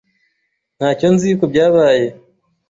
[0.77, 2.07] Ntacyo nzi kubyabaye.